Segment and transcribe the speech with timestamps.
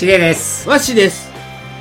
[0.00, 0.66] しげです。
[0.66, 1.30] わっしーです。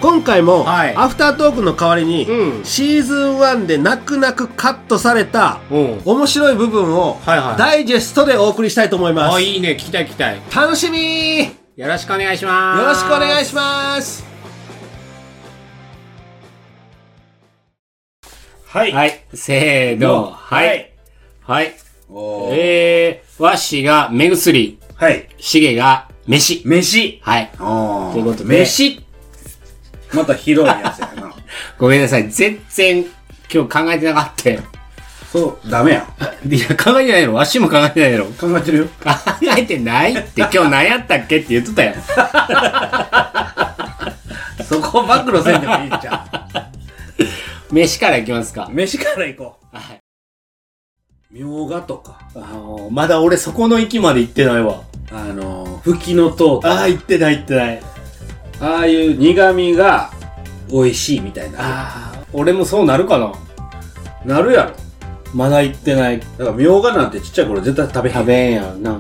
[0.02, 6.02] 今回も、はいアフタートークの代わりに、うんシーズン1で泣く泣くカットされた、うん。
[6.04, 9.36] 面白い部分を、はいはいダイジェストでお送りしたいと思います。
[9.38, 9.70] あ、いいね。
[9.70, 10.42] 聞きたい聞きたい。
[10.54, 12.86] 楽しみーよよろしくお願いします。
[12.86, 14.26] ろしくお願いします。
[18.68, 18.92] はい。
[18.92, 19.24] はい。
[19.34, 20.26] せーの。
[20.26, 20.92] はい。
[21.40, 21.74] はい。
[22.52, 25.30] えー、わしが目薬、はい。
[25.38, 26.62] しげが飯。
[26.64, 27.20] 飯。
[27.24, 27.50] はい。
[27.58, 28.60] ということで。
[28.60, 29.04] 飯。
[30.14, 31.34] また広いやつやな。
[31.80, 32.30] ごめんなさい。
[32.30, 33.04] 全然
[33.52, 34.62] 今日考えてなかったよ。
[35.32, 36.06] そう、ダメやん。
[36.54, 38.88] いや、考えてないのわしも考えてないの考考えてるよ。
[39.58, 41.96] えてないって今日何やったっけって言っとったやん。
[44.64, 46.26] そこを暴露せんでもいいじゃ
[47.72, 48.74] 飯からいきますかん。。
[48.74, 50.00] 飯から行こはい。
[51.32, 51.34] う。
[51.34, 54.84] みょうがとか、あのまだ俺そこの域まで行ってないわ。
[55.12, 57.82] あのー、ふきのとうとかああ、行ってない行ってない。
[58.62, 60.12] ああいう苦味が
[60.70, 61.58] 美味しいみたいな。
[61.60, 63.34] ああ、俺もそうなるかな
[64.26, 64.76] なるやろ。
[65.34, 66.20] まだ行ってない。
[66.20, 68.16] だからみょうがなんてちっちゃい頃絶対食べへん。
[68.16, 69.00] 食べんやんな。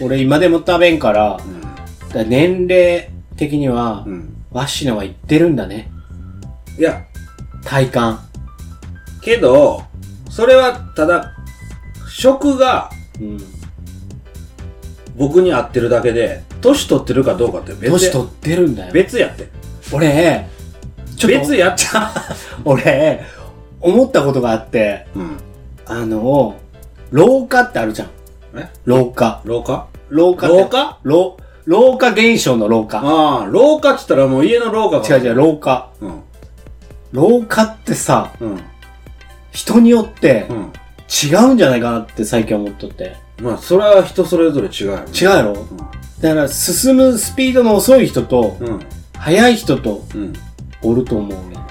[0.00, 1.60] 俺今でも食べんから、うん。
[1.60, 1.74] だか
[2.14, 4.36] ら年齢的には、うん。
[4.50, 5.90] ワシのは行ってるんだね。
[6.78, 7.04] いや、
[7.64, 8.20] 体感。
[9.20, 9.82] けど、
[10.30, 11.35] それはただ、
[12.26, 13.38] 食がうん。
[15.16, 18.92] 僕に合ってるだけで、年取ってるかどうかって別や年取ってるんだよ。
[18.92, 19.48] 別やって。
[19.92, 20.48] 俺、
[21.16, 22.12] ちょっと、別やっちゃ
[22.66, 23.24] 俺、
[23.80, 25.20] 思ったことがあって、う。
[25.20, 25.36] うん。
[25.86, 26.56] あの、
[27.12, 28.08] 老化ってあるじゃん。
[28.56, 28.68] え？
[28.84, 29.40] 老化。
[29.44, 29.88] 老化？
[29.92, 30.16] って。
[30.16, 30.98] 老化？
[31.04, 33.00] 老、老化現象の老化。
[33.02, 35.16] ああ、廊下って言ったらもう家の廊下が。
[35.16, 35.90] 違う違う、老化。
[36.00, 36.22] うん。
[37.12, 38.60] 老化ってさ、うん。
[39.52, 40.72] 人によってうん。
[41.08, 43.16] 違うんじゃないかなって最近思っとって。
[43.40, 45.04] まあ、それは人それぞれ違うよね。
[45.12, 45.54] 違うやろ？
[46.20, 48.80] だから進むスピードの遅い人と、うん。
[49.18, 50.32] 速い人とうん。
[50.82, 51.66] おると思うねんっ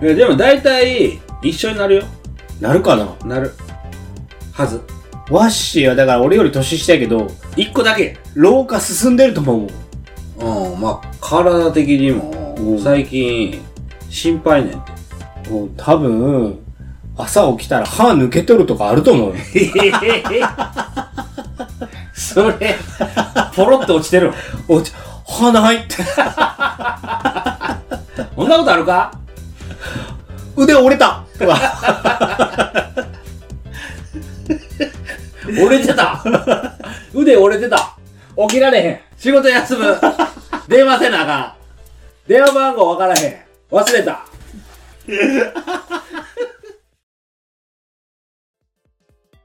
[0.00, 0.06] て。
[0.06, 2.02] いや、でも大体、一緒になるよ。
[2.60, 3.14] なるかな？
[3.24, 3.52] なる。
[4.52, 4.80] はず。
[5.30, 8.16] ワッシーはだから俺より年下やけど、一個だけ。
[8.34, 9.68] 老化進んでると思う。
[10.40, 13.60] うん、まあ、体的にもう、ん最近、
[14.08, 14.84] 心配ねんっ
[15.42, 15.50] て。
[15.50, 16.58] もう多分、
[17.18, 19.42] 朝起きたら歯抜けとるとかあると思うよ。
[22.14, 22.76] それ、
[23.54, 24.32] ポロって落ちてる。
[24.68, 24.92] おち、
[25.26, 25.96] 歯ないって。
[28.36, 29.10] そんなことあるか？
[30.56, 31.24] 腕折れた。
[35.48, 36.22] 折れてた。
[37.14, 37.96] 腕折れてた。
[38.48, 39.00] 起きられへん。
[39.16, 39.98] 仕事休む。
[40.68, 41.52] 電話せなあかん。
[42.28, 43.36] 電話番号わからへん。
[43.74, 44.20] 忘れた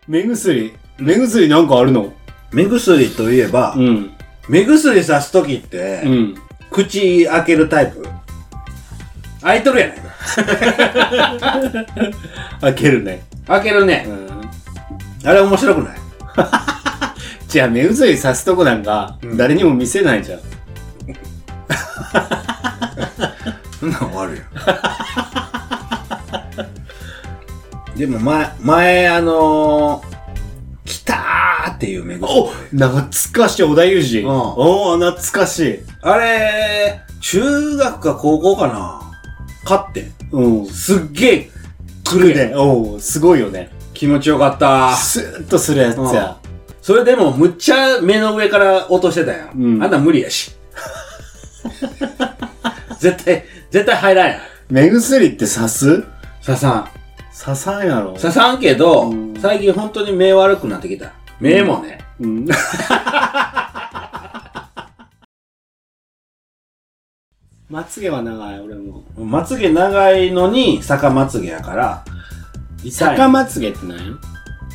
[0.08, 0.74] 目薬。
[1.00, 2.14] 目薬なんかあるの？
[2.52, 4.12] 目薬といえば、ん。
[4.50, 6.36] 目薬さすときって、うん。
[6.72, 8.06] 口開けるタイプ
[9.42, 10.04] 開いとるやないか。
[12.62, 13.24] 開けるね。
[13.48, 14.12] 開けるねう。
[15.26, 15.30] ん。
[15.30, 15.98] あれ面白くない？
[17.48, 20.40] じゃあ目薬さすとこなんか、うん誰にも見せないじゃん。
[23.80, 24.44] そんなん終わるよ。
[27.96, 30.06] でも前、前あのー、
[30.86, 32.28] 来たーっていう目薬。
[32.28, 33.02] お懐
[33.34, 34.24] かしい、小田裕二。
[34.24, 35.80] うんおー、懐かしい。
[36.02, 39.02] あれ、中学か高校かな
[39.64, 40.14] 買ってん。
[40.32, 40.66] うん。
[40.68, 41.50] すっげえ
[42.04, 42.54] 来るね。
[42.56, 43.70] おー、すごいよね。
[43.94, 44.96] 気持ちよかった。
[44.96, 46.38] スーッとするやつや。
[46.82, 49.52] それでもむっちゃ目の上から落としてたやん。
[49.56, 50.52] うんあんなん無理やし。
[53.00, 54.40] 絶対、絶対入らんやん。
[54.70, 56.04] 目薬って刺す？
[56.46, 56.90] 刺さん。
[57.38, 58.14] 刺さんやろ。
[58.14, 61.12] 刺さんけど、うん最近本当に目悪くなってきた。
[61.40, 62.00] 目もね。
[62.20, 62.46] うん。
[67.70, 69.04] まつげは長い、俺も。
[69.18, 72.06] まつげ長いのに逆まつげやから。
[72.84, 73.98] 逆まつげって何？
[74.12, 74.16] や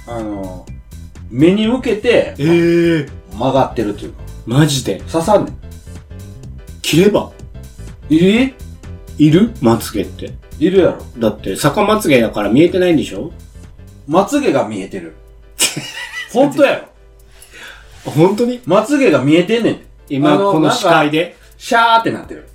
[0.09, 0.67] あの、
[1.31, 5.01] 目に向けてええ曲がってるというか、マジで？
[5.11, 5.55] 刺さんねん。
[6.83, 7.31] 切れば？
[8.11, 8.53] え？
[9.19, 9.53] いる？
[9.61, 10.33] まつげって。
[10.59, 10.99] いるやろ。
[11.19, 13.33] だって、逆まつげだから見えてないんでしょ？
[14.07, 15.15] まつげが見えてる。
[16.33, 16.79] 本当や
[18.05, 18.11] ろ。
[18.11, 18.61] 本当に？
[18.67, 19.87] まつげが見えてんねんて。
[20.09, 21.37] 今、あのこの視界で？
[21.57, 22.49] シャーってなってる。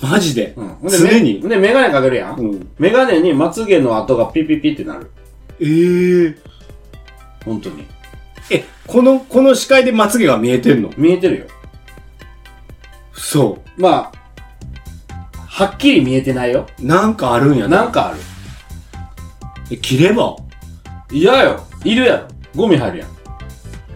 [0.00, 0.54] マジで？
[0.56, 0.68] うん。
[0.68, 1.40] ほんで常に？
[1.42, 2.38] めで、メガネかけるやん。
[2.38, 2.68] うん。
[2.78, 5.10] メガネにまつげの跡がピッピッピってなる。
[5.60, 6.36] ええ
[7.44, 7.86] 本当に。
[8.50, 10.90] え、この、この視界でまつげが見えてんの？
[10.96, 11.46] 見えてるよ。
[13.12, 14.19] そまあ、
[15.52, 16.66] はっきり見えてないよ。
[16.80, 16.86] う。
[16.86, 18.18] なんかあるんやなんかある。
[19.70, 20.36] え、切れば
[21.10, 21.66] 嫌よ。
[21.84, 22.28] いるやろ。
[22.54, 23.08] ゴミ入るやん。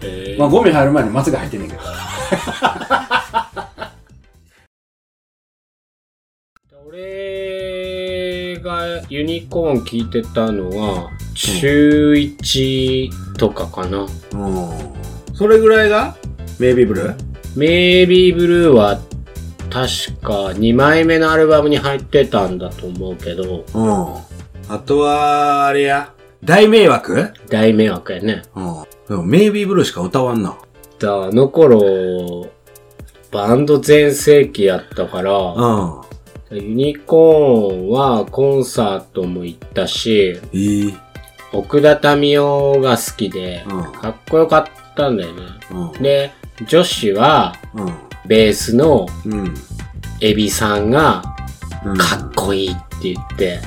[0.02, 1.82] えまあゴミ入る前にまつげ入ってんねんけど。
[6.88, 13.98] 俺がユニコーン聞いてたのは、中1とかかな。
[14.00, 14.08] うん。
[15.34, 16.16] それぐらいが？
[16.58, 17.16] メイビーブルー
[17.56, 19.00] メイビーブルーは
[19.74, 24.72] 確か2枚目のアルバムに入ってたんだと思うけど、うん。
[24.72, 26.14] あとは、あれや。
[26.44, 27.32] 大迷惑？
[27.48, 28.42] 大迷惑やね。
[28.54, 28.84] うん。
[29.08, 30.56] でもメイビーブルーしか歌わんな。
[31.00, 32.48] だあの頃、
[33.32, 36.56] バンド全盛期やったから、うん。
[36.56, 40.94] ユニコーンはコンサートも行ったし、いい。
[41.52, 45.42] 奥田民生が好きで、うんかっこよかったんだよね。
[45.72, 46.00] うん。
[46.00, 46.30] で、
[46.64, 48.13] 女子は、うん。
[48.26, 49.54] ベースのうん。
[50.20, 51.22] エビさんが、
[51.84, 51.96] うん。
[51.96, 53.60] かっこいいって言って、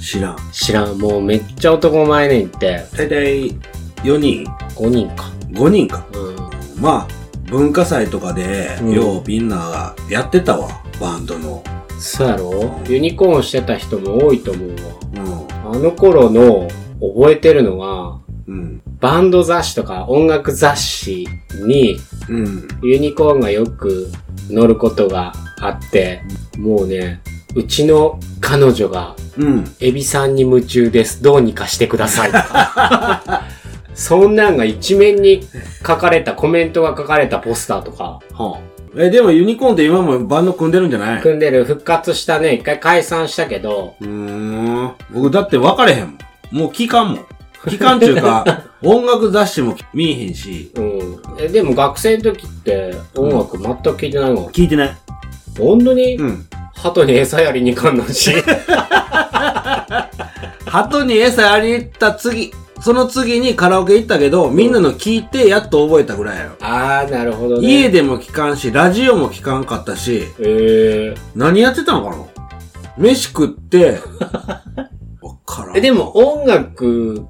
[0.00, 0.36] 知らん。
[0.52, 3.50] 知らん、もうめっちゃ男前ねんって、だいたい
[4.04, 4.44] 4人
[4.74, 5.30] 5人か。
[5.50, 6.06] ?5 人か。
[6.12, 6.82] うん。
[6.82, 7.18] まあ、
[7.50, 10.68] 文化祭とかで、うんようみんながやってたわ。
[11.00, 11.62] バンドの。
[11.98, 12.80] そうやろ？
[12.88, 14.76] ユニコーンしてた人も多いと思うわ。
[15.72, 16.68] うあの頃の
[17.00, 18.17] 覚えてるのは、ん。
[18.48, 18.82] うん。
[19.00, 21.28] バンド雑誌とか音楽雑誌
[21.66, 21.98] に
[22.28, 22.68] うん。
[22.82, 24.08] ユニコーンがよく
[24.48, 26.22] 載ることがあって、
[26.58, 27.20] もうね、
[27.54, 29.64] うちの彼女がうん。
[29.80, 31.22] エビさんに夢中です。
[31.22, 33.44] どうにかしてくださいとか。
[33.94, 35.42] そんなんが一面に
[35.86, 38.60] 書かれた、コメントが書かれたポスターとか、はあ、
[38.96, 41.20] え、でもユニコーンって今もバンド組んでるんじゃない？
[41.22, 44.92] 組んでる復活したね、一回解散したけど、うーん。
[45.12, 46.18] 僕だって分かれへんもん。
[46.52, 47.26] もう期間もん。
[47.68, 51.20] 期間中か、音楽雑誌も見えへんし、うん。
[51.38, 54.96] え、でも学生の時って音楽全く聴いてないの、聞いてない。
[55.58, 56.46] 本当に、うん。
[56.74, 58.32] 鳩に餌やりに行かんなんし。
[60.66, 66.50] 鳩に餌やりに行った次、その次にカラオケ行ったけど、みんなの聞いてやっと覚えたぐらいやろ。
[66.60, 67.68] あー、なるほどね。
[67.68, 71.20] 家でも聞かんし、ラジオも聞かんかったし、えー。
[71.34, 72.24] 何やってたのかな？
[72.96, 73.98] 飯食って、
[75.20, 75.76] わからん。
[75.76, 77.26] え、でも音楽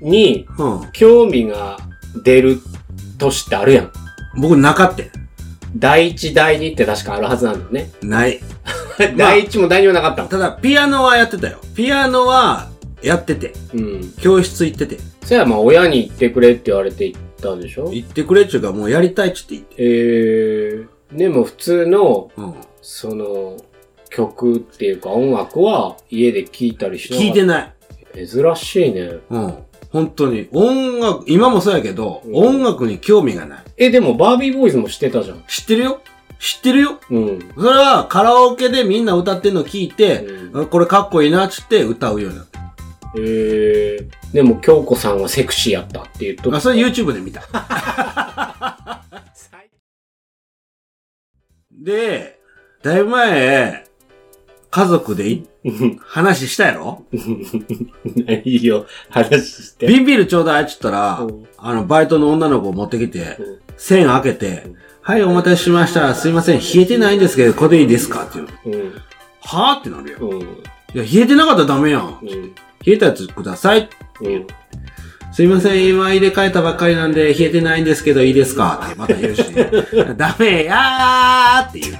[0.00, 0.92] にうん。
[0.92, 1.78] 興味が
[2.24, 2.58] 出る
[3.18, 3.92] 年ってあるやん。
[4.40, 5.08] 僕なかったよ
[5.76, 7.90] 第一、第二って確かあるはずなんだよね。
[8.02, 8.40] ない。
[9.16, 10.28] 第一も第二もなかったの。
[10.28, 11.58] ただ、ピアノはやってたよ。
[11.74, 12.68] ピアノは
[13.02, 13.52] やってて。
[13.74, 14.12] うん。
[14.20, 14.98] 教室行ってて。
[15.24, 17.90] そやまあ親に言ってくれって言われて行ったんでしょ？
[17.92, 19.74] 行ってくれっちゅうか、もうやりたいっちって言って。
[19.78, 21.16] えー。
[21.16, 22.54] でも普通の、うん。
[22.82, 23.56] その、
[24.10, 27.72] 曲っていうか音楽は家で聴いたりしなかった聞いてない。
[28.26, 29.12] 珍しいね。
[29.30, 29.54] うん。
[29.90, 30.48] 本当に。
[30.52, 33.64] 音楽、今もそうやけど、うん音楽に興味がない。
[33.76, 35.42] え、でもバービーボーイズも知ってたじゃん。
[35.48, 36.00] 知ってるよ
[36.38, 37.38] 知ってるようん。
[37.54, 42.60] それはカラオケでみんな歌ってんの聞いて、うあこれかっこいいなっつって歌うようになった。
[43.16, 47.42] えー、でも京子さんはセクシーやったって言っとあ、それ YouTube で見た。
[51.72, 52.38] で、
[52.82, 53.84] だいぶ前、
[54.70, 55.48] 家族でい
[56.00, 57.04] 話したやろ？
[58.44, 59.86] いいよ、話して。
[59.88, 64.66] ビンビールちょうだいっつったらうん、あの、バイトの女の子持ってきてうん、線開けて、
[65.02, 66.14] はい、お待たせしました。
[66.14, 68.24] すいません、冷えてないんですけど、これでいいですか？
[68.26, 68.92] って言う。
[69.42, 69.80] はぁ？
[69.80, 70.18] ってなるよ。
[70.20, 70.40] うん。
[70.40, 70.44] い
[70.94, 72.18] や、冷えてなかったらダメやん。
[72.22, 72.28] うん。
[72.28, 72.52] 冷
[72.86, 73.88] えたやつください。
[74.20, 74.46] うん。
[75.32, 78.82] すいません、今入れ替えたばっかりなんで、冷えてないんですけど、いいですか？
[78.86, 79.44] ってまた言うし、
[80.16, 81.96] ダメやーって言う。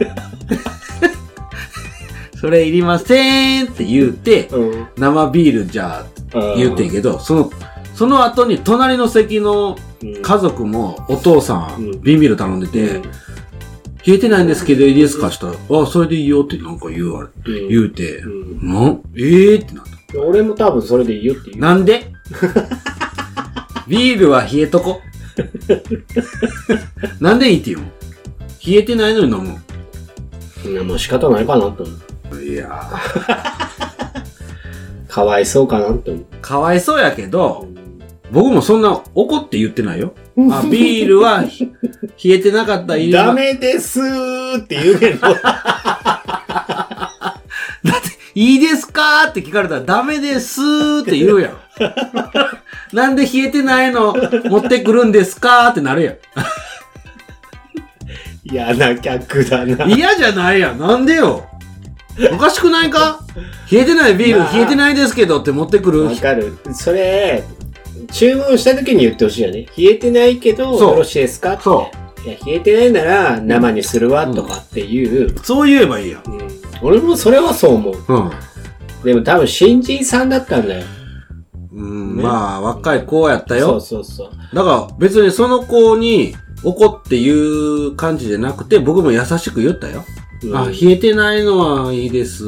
[2.40, 4.86] それいりませんって言うて、うん。
[4.96, 7.50] 生ビールじゃあ言うてんけど、その、
[7.94, 13.02] その後に隣の席のうん家族もお父さうんん、ビンビール頼んでて、うん
[14.06, 15.26] 冷えてないんですけど、いいですか？
[15.28, 18.28] って言ったら、あ、それでいいよってなんか言うわれ、うん言うて、う
[18.64, 20.18] んなんえーってなった。
[20.22, 21.60] 俺も多分それでいいよって言う。
[21.60, 22.06] なんで？
[23.86, 25.02] ビールは冷えとこ。
[27.20, 27.92] なんでいいって言うの？
[28.66, 29.58] 冷えてないのに飲む。
[30.70, 32.00] いや、もう仕方ないかなと思う。
[32.38, 34.22] いやー、
[35.08, 36.24] かわいそうかなって思う。
[36.40, 37.66] かわいそうやけど、
[38.30, 40.14] 僕もそんな怒って言ってないよ。
[40.50, 41.66] あ、ビールはひ
[42.24, 45.26] 冷えてなかったらいいダメですーって言うけど。
[48.32, 51.52] いいですかって聞かれたらダメですーって言うやん。
[52.96, 54.14] なんで冷えてないの？
[54.44, 56.16] 持ってくるんですかってなるやん。
[58.44, 59.84] 嫌な客だな。
[59.86, 60.78] 嫌じゃないやん。
[60.78, 61.44] なんでよ？
[62.32, 63.20] おかしくないか？
[63.70, 66.04] 冷えてないビール、まあ冷えてないですけどって持ってくる？
[66.04, 66.56] わかる。
[66.72, 67.44] それ、
[68.12, 69.66] 注文した時に言ってほしいよね。
[69.76, 71.58] 冷えてないけど、そうよろしいですか？
[71.62, 71.88] そ
[72.26, 76.22] いや、冷えてないなら生にするわ、とかっていう、そう言えばいいやん。
[76.30, 76.40] うん
[76.82, 77.94] 俺もそれはそう思う。
[78.08, 78.30] うん。
[79.04, 80.84] でも多分新人さんだったんだよ。
[81.74, 83.72] うん、ねまあ、若い子やったよ。
[83.72, 84.56] そうそうそう。
[84.56, 87.34] だから別にその子に怒って言
[87.88, 90.04] う感じじゃなくて、僕も優しく言ったよ。
[90.42, 92.44] うんあ、冷えてないのはいいです。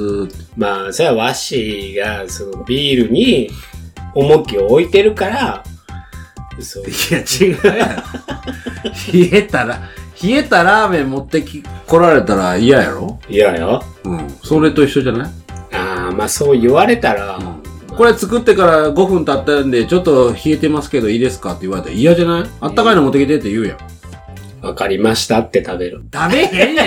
[0.57, 3.51] まあ、それは和紙が、そのビールに
[4.15, 5.65] 重きを置いてるから、
[6.61, 6.85] そう。
[6.85, 8.03] いや、違うやん。
[9.13, 9.83] 冷えたら、
[10.23, 13.19] 冷えたラーメン持ってき、来られたら嫌やろ？
[13.29, 13.83] いやよ。
[14.05, 14.29] うん。
[14.43, 15.31] それと一緒じゃない？
[15.73, 17.39] ああ、まあそう言われたら、
[17.89, 22.45] これ作ってから5分経ったんで、ちょっと冷えてますけどいいですかって言われたら嫌じゃない？
[22.61, 23.77] あったかいの持ってきてって言うや
[24.63, 24.67] ん。
[24.67, 26.05] わかりましたって食べる。
[26.13, 26.87] 食べへんやん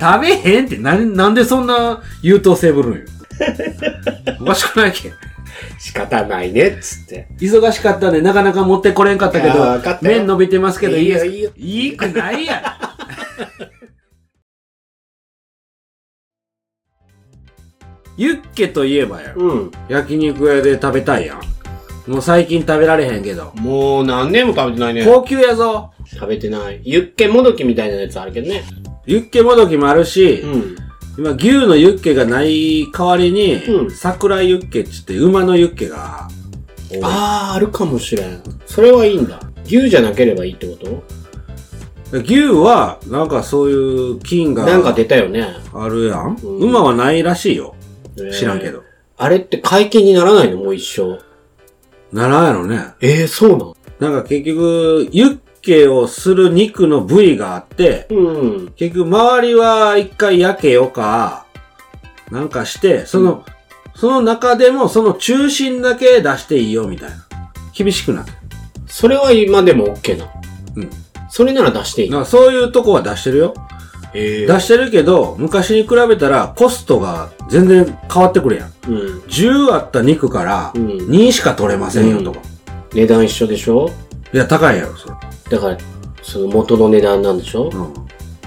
[0.00, 3.00] 食べへんってなん、なんでそんな優等生ぶるんよ。
[4.40, 5.12] おかしくないけん。
[5.78, 7.28] 仕方ないね、っつって。
[7.38, 12.62] 忙しかったんでなかなか持ってこれんかったけど麺伸びてますけどいいですいいよいいくないやん。
[18.16, 19.70] ユッケといえばや、うん。
[19.88, 21.40] 焼肉屋で食べたいやん。
[22.10, 23.52] もう最近食べられへんけど。
[23.54, 25.04] もう何年も食べてないね。
[25.04, 25.92] 高級やぞ。
[26.06, 26.80] 食べてない。
[26.84, 28.64] ユッケもどきみたいなやつあるけどね。
[29.10, 30.76] ユッケもどきもあるし、うん。
[31.18, 36.28] 今牛のユッケがない代わりに、うん桜ユッケっつって馬のユッケが
[36.88, 37.00] 多い。
[37.02, 38.40] ああ、あるかもしれん。
[38.66, 39.40] それはいいんだ。
[39.64, 41.02] 牛じゃなければいいってこと？
[42.18, 43.74] 牛は、なんかそうい
[44.12, 45.56] う菌がなんか出たよね。
[45.74, 46.38] あるやん。
[46.40, 47.74] うん馬はないらしいよ。
[48.32, 48.72] 知らんけえー。
[48.72, 48.84] ど。
[49.16, 50.58] あれって解禁にならないの？
[50.58, 51.18] もう一生。
[52.12, 52.94] ならんやろね。
[53.00, 54.12] ええそうなん？
[54.12, 58.72] なんか結局、ユッケをする肉の部位があって、うん。
[58.76, 61.46] 結局周りは一回焼けよか、
[62.30, 63.44] なんかして、その、
[63.94, 67.16] その中でもその中心だけ出していいよみたいな。
[67.74, 68.32] 厳しくなって。
[68.86, 70.26] それは今でも OK な。
[70.76, 70.90] うん。
[71.28, 72.24] それなら出していい。
[72.24, 73.54] そういうとこは出してるよ。
[74.12, 78.72] え出してるけど、昔に比べたらコストが全然変わってくるやん。
[78.88, 79.20] うん。
[79.28, 82.40] 10あった肉からうん2しか取れませんよとか。
[82.92, 83.88] 値段一緒でしょ？
[84.32, 85.14] いや、高いやろ、それ。
[85.50, 85.78] だから、
[86.22, 87.64] その元の値段なんでしょ？
[87.64, 87.92] うん。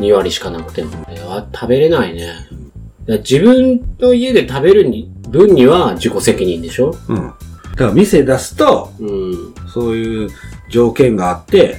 [0.01, 0.97] 2割しかなくても。
[1.03, 2.33] これは食べれないね。
[3.07, 6.95] 自分の家で食べるに分には自己責任でしょ？
[7.09, 7.15] うん。
[7.17, 7.33] だ
[7.75, 9.53] から店出すと、うん。
[9.67, 10.29] そういう
[10.69, 11.75] 条件があって、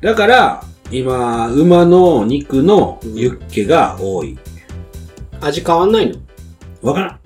[0.00, 4.38] だから、今、馬の肉のユッケが多い。
[5.40, 6.16] 味変わんないの？
[6.80, 7.20] わからん。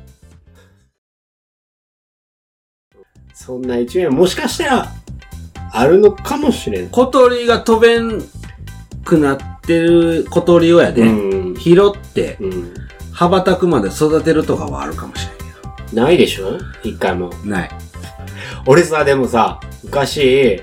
[3.33, 4.93] そんな一面もしかしたら、
[5.73, 6.91] あるのかもしれん。
[6.91, 8.23] 小鳥が飛べん
[9.05, 11.55] くなってる小鳥をやで、うん。
[11.55, 12.75] 拾って、うん。
[13.13, 15.39] 羽ばたくまで育てるとかはあるかもしれん
[15.91, 16.59] けないでしょ？
[16.83, 17.31] 一回も。
[17.31, 17.37] ど。
[17.51, 17.71] ない。
[18.67, 20.63] 俺さ、でもさ、昔、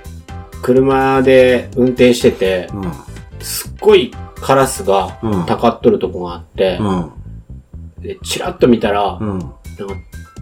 [0.62, 2.70] 車で運転してて、
[3.39, 6.82] うすっごいカラスがうんたかっとるとこがあって、ん。
[6.84, 7.12] うん。
[8.01, 9.39] でチラッと見たら、うん。
[9.39, 9.54] なんか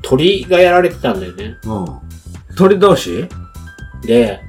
[0.02, 1.56] 鳥がやられてたんだよね。
[1.66, 1.74] う
[2.54, 2.56] ん。
[2.56, 3.28] 鳥同士？
[4.04, 4.40] で、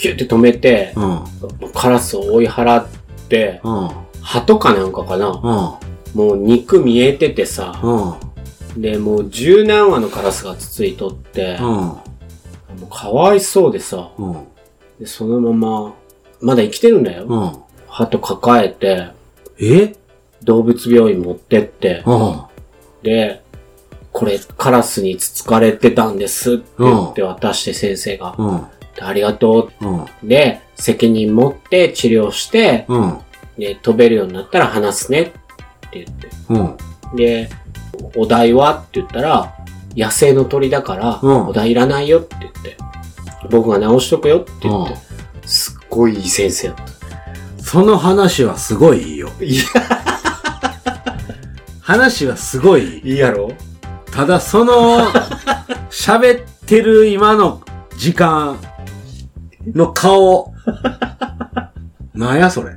[0.00, 1.24] キュって止めて、うん。
[1.72, 2.86] カラスを追い払っ
[3.28, 3.90] て、うん。
[4.22, 5.28] 鳩かなんかかな。
[5.28, 6.18] うん。
[6.18, 8.82] もう肉見えててさ、うん。
[8.82, 12.02] で、もう十何羽のカラスがつついとって、も
[12.82, 14.46] うかわいそうでさ、うん。
[14.98, 15.94] でそのまま、
[16.40, 17.26] まだ生きてるんだよ。
[17.26, 17.52] うん。
[17.88, 19.08] 鳩抱えて、
[19.60, 19.94] え？
[20.42, 22.40] 動物病院持ってって、うん。
[23.02, 23.42] で、
[24.10, 28.34] これカラスにつつかれてたんですって言って渡して先生が、
[29.04, 30.02] ありがとうん。
[30.02, 30.06] う。
[30.22, 33.18] で、責任持って治療して、うん。
[33.58, 35.24] で、飛べるようになったら話すねっ
[35.90, 36.28] て言って。
[36.48, 36.58] う
[37.14, 37.16] ん。
[37.16, 37.50] で、
[38.16, 39.54] お題はって言ったら、
[39.96, 42.76] 野生の鳥だから、うんお題いらないよって言って、
[43.50, 44.96] 僕が直しとくよって言って、う
[45.46, 47.62] すっごいいい先生だった。
[47.62, 49.30] その話はすごいいいよ。
[49.40, 49.64] いや、
[51.80, 53.10] 話はすごいいい。
[53.12, 53.52] いいやろ？
[54.12, 55.06] ただその、
[55.90, 57.62] 喋ってる今の
[57.96, 58.58] 時間
[59.66, 60.52] の顔。
[62.14, 62.74] なんやそれ。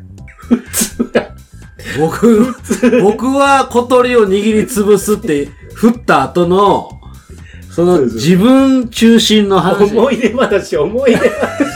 [1.99, 2.53] 僕、
[3.01, 6.89] 僕は小鳥を握りつぶすって振った後の、
[7.69, 9.91] その自分中心の話。
[9.91, 11.73] 思い出話、思い出話。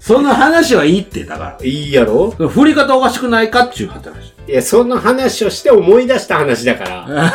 [0.00, 2.34] その話はいいって、だかいいやろ？
[2.38, 2.48] ら。
[2.48, 4.32] 振り方おかしくないかっていう話。
[4.48, 7.32] いや、その話をして思い出した話だから。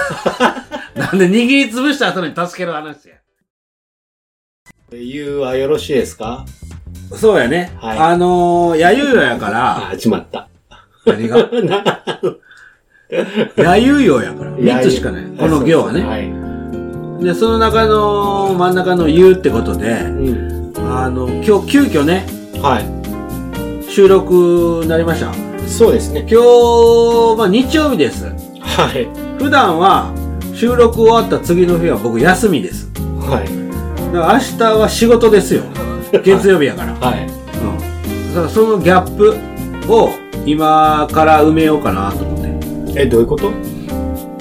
[0.96, 3.16] なんで握りつぶした後に助ける話や。
[5.00, 6.46] 言うはよろしいですか？
[7.16, 7.72] そうやね。
[7.80, 10.48] はいあのー、やゆうよやから、あ、始まった。
[11.06, 11.38] 何が？
[13.58, 14.52] やゆうよやから。
[14.52, 15.24] 三つしかない。
[15.38, 16.02] この行はね。
[16.02, 17.24] はい。
[17.24, 20.74] で、その中の真ん中のゆうってことで、うん。
[20.78, 22.26] あの、今日急遽ね、
[22.62, 22.86] はい。
[23.90, 25.32] 収録になりました。
[25.68, 26.26] そうですね。
[26.30, 28.26] 今日、まあ日曜日です。
[28.60, 29.08] はい。
[29.38, 30.12] 普段は
[30.56, 32.90] 収録終わった次の日は僕休みです。
[33.20, 33.63] はい。
[34.14, 35.64] だから明日は仕事ですよ。
[36.24, 36.94] 月曜日やから。
[37.02, 37.26] はい。
[37.26, 38.36] うん。
[38.36, 39.36] だからそのギャップ
[39.92, 40.12] を
[40.46, 43.02] 今から埋めようかなと思って。
[43.02, 43.52] え、どういうこと？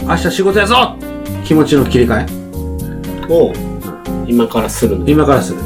[0.07, 0.95] 明日仕事やぞ
[1.43, 3.50] 気持ちの切り替えを、
[4.26, 5.09] 今からするの？
[5.09, 5.59] 今からする。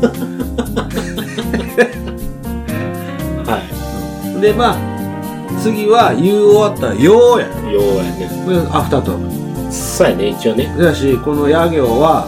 [3.44, 3.60] は
[4.40, 4.76] で、まあ、
[5.60, 7.46] 次は言う終わったら、ようや。
[7.70, 7.74] い。
[7.74, 8.66] ようやね。
[8.72, 10.72] アフタートーそうやね、一応ね。
[10.74, 10.82] ク。
[10.82, 12.26] だし、この野行は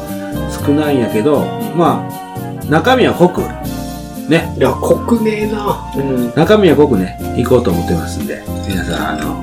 [0.65, 1.41] 少ないんやけど、
[1.77, 3.43] まあ、中身は濃く、
[4.31, 5.93] ね、いや、濃くねえな。
[5.95, 6.33] うん。
[6.35, 9.35] 中身は濃くね、行こうと思ってますんで、皆さん、あの、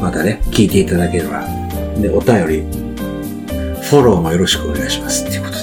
[0.00, 1.44] またね、聞いていただければ。
[2.00, 2.62] で、お便り、
[3.82, 5.24] フォローもよろしくお願いします。
[5.24, 5.58] っていうことで、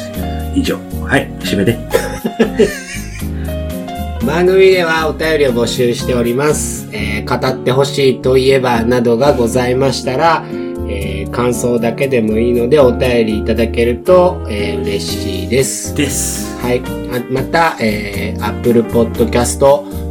[0.55, 0.77] 以上。
[1.03, 1.77] はい、締めて。
[4.25, 6.87] 番組ではお便りを募集しております。
[6.91, 10.64] えー語ってほしいといえばなどがございましたら、えー
[11.35, 15.93] 感想だけでもいいのでお便りいただけると、えー嬉しいです。
[15.93, 16.57] です。
[16.61, 16.81] はい。
[17.11, 19.59] あまた、えー Apple Podcast、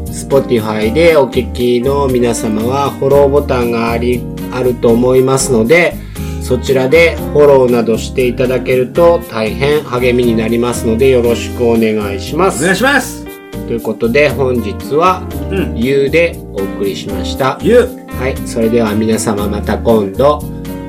[0.07, 5.95] Spotify でお聞きの皆様はフォローボタンがあり、あると思いますので、
[6.43, 12.75] そちらでフォローなどしていただけると大変励みになりますのでよろしくお願いしまお願いす。
[12.77, 13.25] します。
[13.67, 15.77] ということで本日はうん。
[15.79, 17.59] You でお送りしました。
[17.63, 17.89] ゆう、
[18.19, 18.37] はい。
[18.47, 20.41] それでは皆様また今度、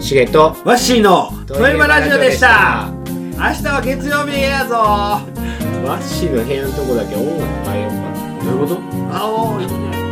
[0.05, 2.91] しげと、ワッシーのトレマラジオでした。
[3.09, 4.75] 明日は月曜日やぞ。
[4.75, 8.43] ワッシーの部屋のとこだけ音楽変えようかな。
[8.43, 8.81] どういうこと？
[9.11, 10.04] あお